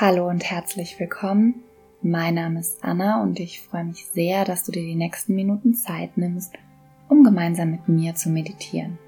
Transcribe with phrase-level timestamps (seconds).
[0.00, 1.62] Hallo und herzlich willkommen.
[2.02, 5.72] Mein Name ist Anna und ich freue mich sehr, dass du dir die nächsten Minuten
[5.74, 6.52] Zeit nimmst,
[7.08, 8.98] um gemeinsam mit mir zu meditieren.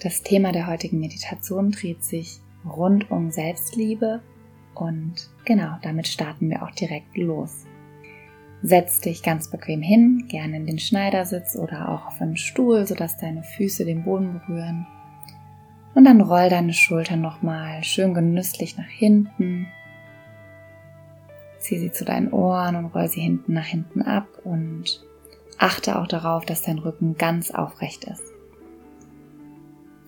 [0.00, 4.22] Das Thema der heutigen Meditation dreht sich rund um Selbstliebe
[4.76, 7.66] und genau damit starten wir auch direkt los.
[8.62, 13.18] Setz dich ganz bequem hin, gerne in den Schneidersitz oder auch auf einen Stuhl, sodass
[13.18, 14.86] deine Füße den Boden berühren
[15.94, 19.66] und dann roll deine Schultern nochmal schön genüsslich nach hinten.
[21.58, 25.04] Zieh sie zu deinen Ohren und roll sie hinten nach hinten ab und
[25.58, 28.22] achte auch darauf, dass dein Rücken ganz aufrecht ist.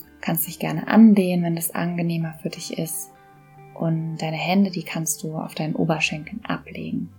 [0.01, 3.11] Du kannst dich gerne andehnen, wenn das angenehmer für dich ist.
[3.75, 7.11] Und deine Hände, die kannst du auf deinen Oberschenkeln ablegen.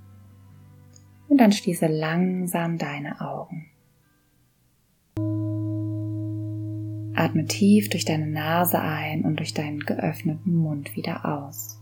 [1.28, 3.68] Und dann schließe langsam deine Augen.
[7.16, 11.80] Atme tief durch deine Nase ein und durch deinen geöffneten Mund wieder aus.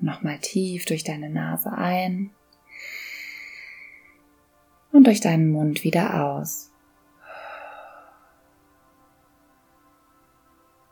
[0.00, 2.30] Nochmal tief durch deine Nase ein
[4.92, 6.70] und durch deinen Mund wieder aus.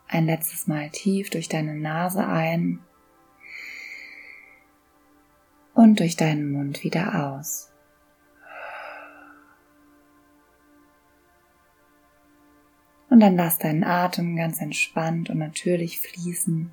[0.07, 2.79] Ein letztes Mal tief durch deine Nase ein
[5.83, 7.69] und durch deinen Mund wieder aus.
[13.09, 16.71] Und dann lass deinen Atem ganz entspannt und natürlich fließen.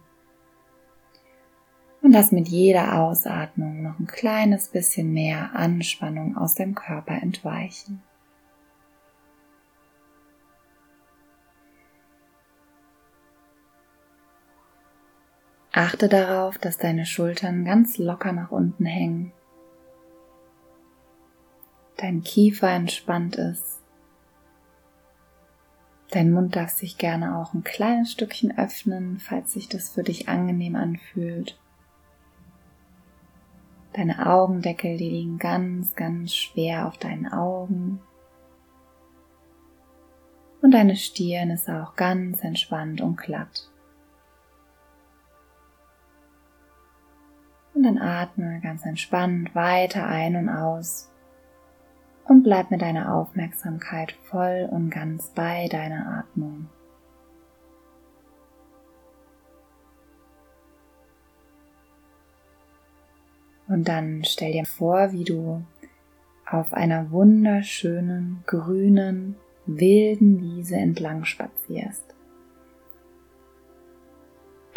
[2.02, 8.02] Und lass mit jeder Ausatmung noch ein kleines bisschen mehr Anspannung aus deinem Körper entweichen.
[15.72, 19.32] Achte darauf, dass deine Schultern ganz locker nach unten hängen,
[21.96, 23.80] dein Kiefer entspannt ist,
[26.10, 30.28] dein Mund darf sich gerne auch ein kleines Stückchen öffnen, falls sich das für dich
[30.28, 31.56] angenehm anfühlt.
[33.92, 38.00] Deine Augendeckel, die liegen ganz, ganz schwer auf deinen Augen.
[40.62, 43.69] Und deine Stirn ist auch ganz entspannt und glatt.
[47.74, 51.10] Und dann atme ganz entspannt weiter ein und aus
[52.24, 56.68] und bleib mit deiner Aufmerksamkeit voll und ganz bei deiner Atmung.
[63.66, 65.64] Und dann stell dir vor, wie du
[66.44, 72.14] auf einer wunderschönen, grünen, wilden Wiese entlang spazierst.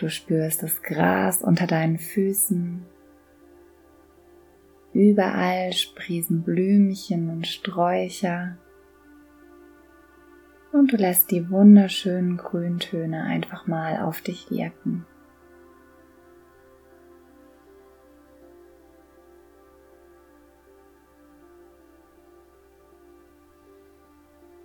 [0.04, 2.86] Du spürst das Gras unter deinen Füßen
[4.92, 8.58] Überall sprießen Blümchen und Sträucher.
[10.74, 15.06] Und du lässt die wunderschönen Grüntöne einfach mal auf dich wirken.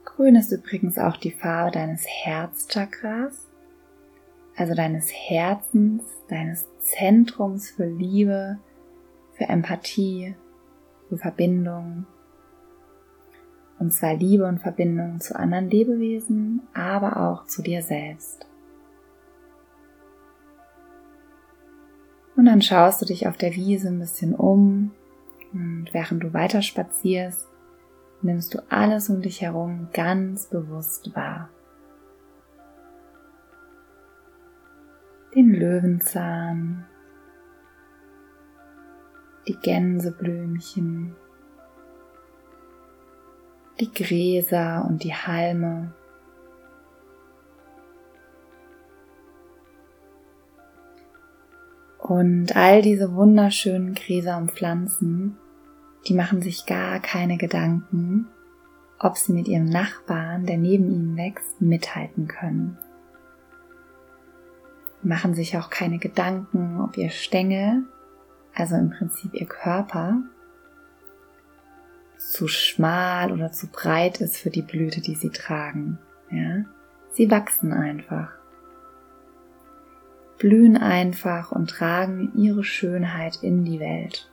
[0.04, 3.47] Grün ist übrigens auch die Farbe deines Herzchakras,
[4.58, 8.58] also deines Herzens, deines Zentrums für Liebe,
[9.34, 10.34] für Empathie,
[11.08, 12.06] für Verbindung.
[13.78, 18.46] Und zwar Liebe und Verbindung zu anderen Lebewesen, aber auch zu dir selbst.
[22.34, 24.90] Und dann schaust du dich auf der Wiese ein bisschen um
[25.52, 27.46] und während du weiter spazierst,
[28.22, 31.48] nimmst du alles um dich herum ganz bewusst wahr.
[35.38, 36.84] Den Löwenzahn,
[39.46, 41.14] die Gänseblümchen,
[43.78, 45.92] die Gräser und die Halme.
[52.00, 55.38] Und all diese wunderschönen Gräser und Pflanzen,
[56.08, 58.26] die machen sich gar keine Gedanken,
[58.98, 62.76] ob sie mit ihrem Nachbarn, der neben ihnen wächst, mithalten können.
[65.02, 67.84] Machen sich auch keine Gedanken, ob ihr Stängel
[68.58, 70.20] also im Prinzip ihr Körper,
[72.16, 75.98] zu schmal oder zu breit ist für die Blüte, die sie tragen.
[76.30, 76.64] Ja?
[77.10, 78.32] Sie wachsen einfach,
[80.38, 84.30] blühen einfach und tragen ihre Schönheit in die Welt,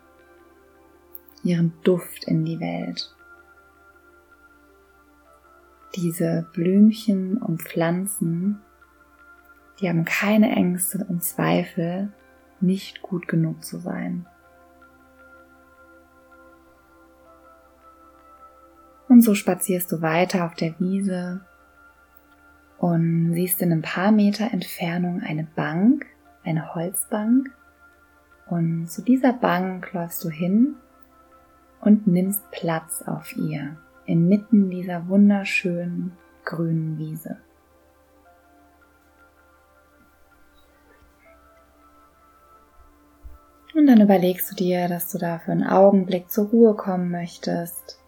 [1.44, 3.16] ihren Duft in die Welt.
[5.96, 8.60] Diese Blümchen und Pflanzen,
[9.80, 12.12] die haben keine Ängste und Zweifel,
[12.62, 14.26] nicht gut genug zu sein.
[19.08, 21.42] Und so spazierst du weiter auf der Wiese
[22.78, 26.06] und siehst in ein paar Meter Entfernung eine Bank,
[26.44, 27.50] eine Holzbank.
[28.48, 30.76] Und zu dieser Bank läufst du hin
[31.82, 36.14] und nimmst Platz auf ihr, inmitten dieser wunderschönen
[36.44, 37.38] grünen Wiese.
[43.76, 48.00] Und dann überlegst du dir, dass du da für einen Augenblick zur Ruhe kommen möchtest,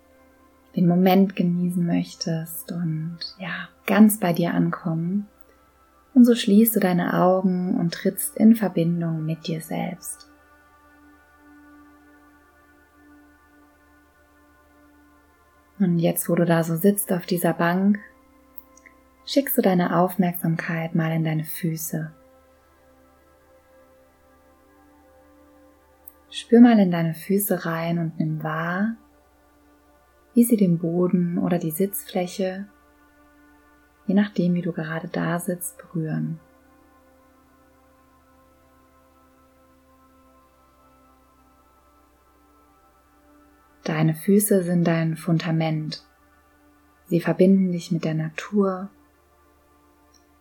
[0.78, 5.28] den Moment genießen möchtest und ja, ganz bei dir ankommen.
[6.14, 10.32] Und so schließt du deine Augen und trittst in Verbindung mit dir selbst.
[15.80, 18.00] Und jetzt, wo du da so sitzt auf dieser Bank,
[19.26, 22.14] schickst du deine Aufmerksamkeit mal in deine Füße.
[26.48, 28.96] Spür mal in deine Füße rein und nimm wahr,
[30.34, 32.70] wie sie den Boden oder die Sitzfläche,
[34.06, 36.40] je nachdem wie du gerade da sitzt, berühren.
[43.84, 46.06] Deine Füße sind dein Fundament.
[47.08, 48.90] Sie verbinden dich mit der Natur,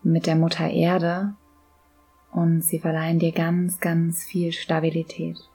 [0.04, 1.34] mit der Mutter Erde
[2.30, 5.50] und sie verleihen dir ganz, ganz viel Stabilität.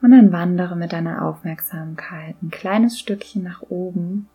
[0.00, 4.28] Und dann wandere mit deiner Aufmerksamkeit ein kleines Stückchen nach oben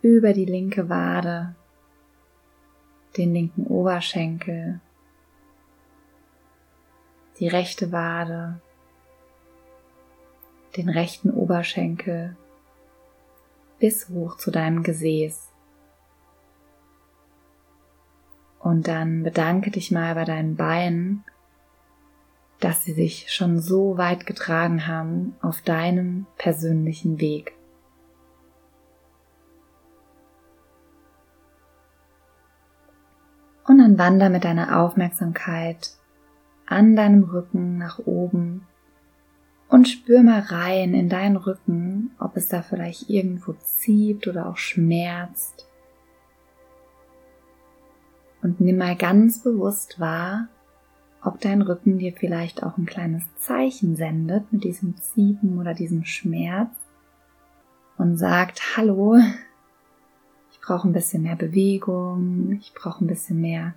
[0.00, 1.56] über die linke Wade,
[3.16, 4.80] den linken Oberschenkel,
[7.40, 8.60] die rechte Wade,
[10.76, 12.36] den rechten Oberschenkel
[13.80, 15.50] bis hoch zu deinem Gesäß.
[18.60, 21.24] Und dann bedanke dich mal bei deinen Beinen,
[22.60, 27.52] dass sie sich schon so weit getragen haben auf deinem persönlichen Weg.
[33.66, 35.90] Und dann wander mit deiner Aufmerksamkeit
[36.66, 38.66] an deinem Rücken nach oben
[39.68, 44.56] und spür mal rein in deinen Rücken, ob es da vielleicht irgendwo zieht oder auch
[44.56, 45.68] schmerzt.
[48.42, 50.48] Und nimm mal ganz bewusst wahr,
[51.22, 56.04] ob dein Rücken dir vielleicht auch ein kleines Zeichen sendet mit diesem Ziehen oder diesem
[56.04, 56.70] Schmerz
[57.96, 59.18] und sagt, hallo,
[60.50, 63.74] ich brauche ein bisschen mehr Bewegung, ich brauche ein bisschen mehr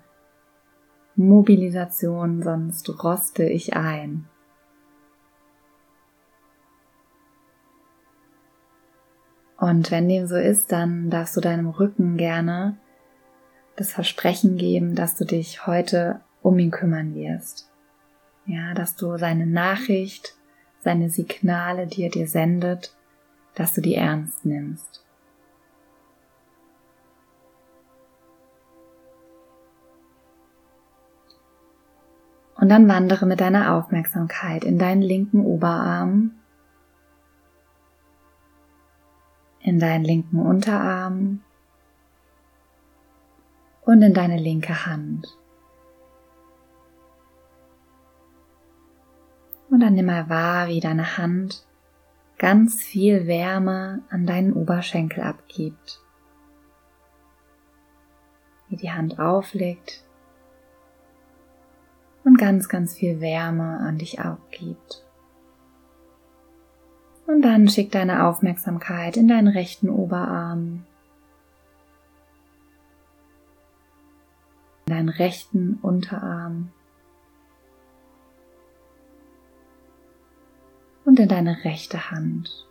[1.15, 4.27] Mobilisation, sonst roste ich ein.
[9.57, 12.77] Und wenn dem so ist, dann darfst du deinem Rücken gerne
[13.75, 17.69] das Versprechen geben, dass du dich heute um ihn kümmern wirst.
[18.45, 20.35] Ja, dass du seine Nachricht,
[20.79, 22.95] seine Signale, die er dir sendet,
[23.55, 25.05] dass du die ernst nimmst.
[32.55, 36.31] Und dann wandere mit deiner Aufmerksamkeit in deinen linken Oberarm,
[39.61, 41.41] in deinen linken Unterarm
[43.81, 45.40] und in deine linke Hand.
[49.81, 51.65] Dann nimm mal wahr, wie deine Hand
[52.37, 56.01] ganz viel Wärme an deinen Oberschenkel abgibt.
[58.69, 60.03] Wie die Hand auflegt
[62.23, 65.05] und ganz, ganz viel Wärme an dich abgibt.
[67.27, 70.85] Und dann schick deine Aufmerksamkeit in deinen rechten Oberarm,
[74.87, 76.71] in deinen rechten Unterarm
[81.05, 82.67] und in deine rechte Hand.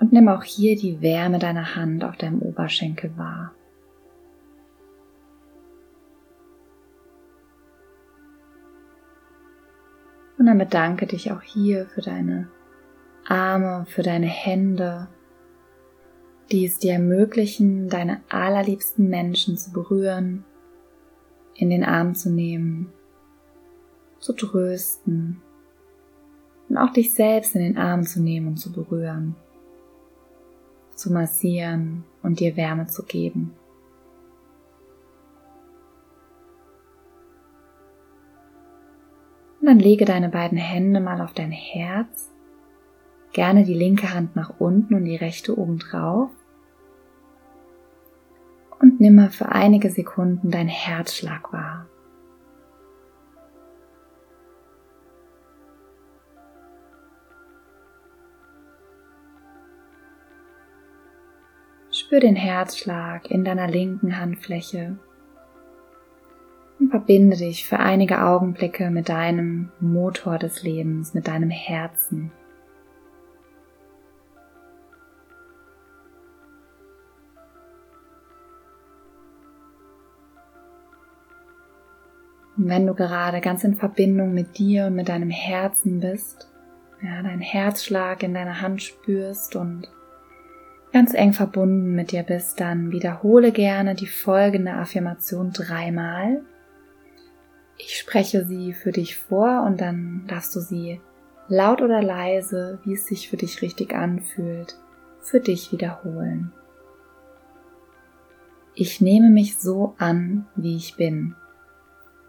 [0.00, 3.54] Und nimm auch hier die Wärme deiner Hand auf deinem Oberschenkel wahr.
[10.38, 12.48] Und dann bedanke dich auch hier für deine
[13.26, 15.08] Arme, für deine Hände,
[16.52, 20.44] die es dir ermöglichen, deine allerliebsten Menschen zu berühren,
[21.54, 22.92] in den Arm zu nehmen,
[24.20, 25.42] zu trösten
[26.68, 29.34] und auch dich selbst in den Arm zu nehmen und zu berühren,
[30.94, 33.54] zu massieren und dir Wärme zu geben.
[39.68, 42.32] dann lege deine beiden Hände mal auf dein Herz,
[43.32, 46.30] gerne die linke Hand nach unten und die rechte oben drauf
[48.80, 51.86] und nimm mal für einige Sekunden dein Herzschlag wahr.
[62.08, 64.96] Spür den Herzschlag in deiner linken Handfläche
[66.80, 72.32] und verbinde dich für einige Augenblicke mit deinem Motor des Lebens, mit deinem Herzen.
[82.56, 86.50] Und wenn du gerade ganz in Verbindung mit dir und mit deinem Herzen bist,
[87.02, 89.90] ja, deinen Herzschlag in deiner Hand spürst und
[90.92, 96.42] ganz eng verbunden mit dir bist, dann wiederhole gerne die folgende Affirmation dreimal.
[97.76, 101.00] Ich spreche sie für dich vor und dann darfst du sie
[101.48, 104.76] laut oder leise, wie es sich für dich richtig anfühlt,
[105.20, 106.52] für dich wiederholen.
[108.74, 111.34] Ich nehme mich so an, wie ich bin.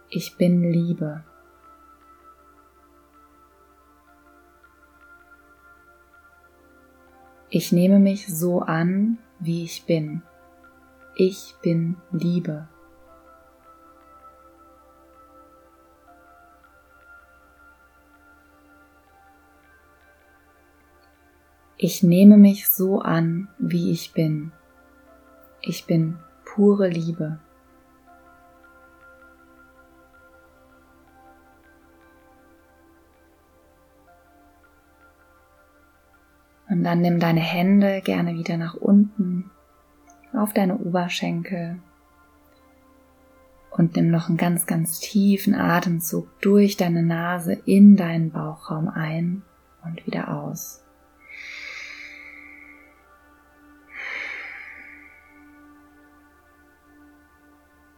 [0.10, 1.24] Ich bin Liebe.
[7.51, 10.22] Ich nehme mich so an, wie ich bin.
[11.15, 12.68] Ich bin Liebe.
[21.75, 24.51] Ich nehme mich so an, wie ich bin.
[25.62, 27.39] Ich bin pure Liebe.
[36.79, 39.51] Und dann nimm deine Hände gerne wieder nach unten
[40.31, 41.79] auf deine Oberschenkel
[43.71, 49.41] und nimm noch einen ganz, ganz tiefen Atemzug durch deine Nase in deinen Bauchraum ein
[49.83, 50.81] und wieder aus.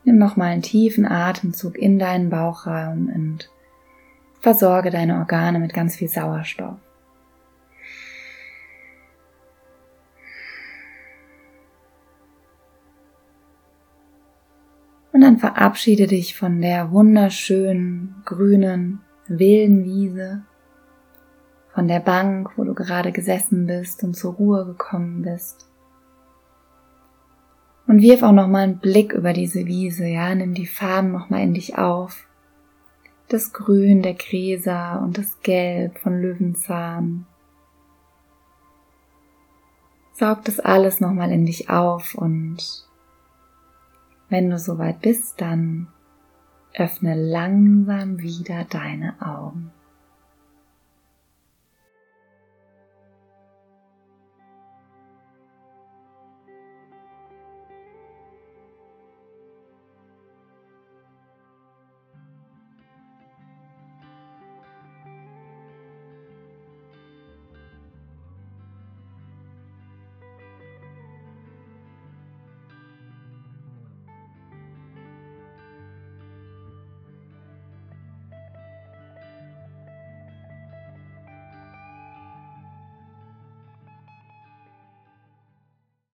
[0.06, 3.52] Nimm nochmal einen tiefen Atemzug in deinen Bauchraum und
[4.40, 6.80] versorge deine Organe mit ganz viel Sauerstoff.
[15.22, 20.42] Und dann verabschiede dich von der wunderschönen, grünen, wilden Wiese,
[21.76, 25.70] von der Bank, wo du gerade gesessen bist und zur Ruhe gekommen bist.
[27.86, 31.54] Und wirf auch nochmal einen Blick über diese Wiese, ja, nimm die Farben nochmal in
[31.54, 32.26] dich auf.
[33.28, 37.28] Das Grün der Gräser und das Gelb von Löwenzahn.
[40.14, 42.90] Saug das alles nochmal in dich auf und
[44.32, 45.88] wenn du soweit bist, dann
[46.74, 49.72] öffne langsam wieder deine Augen.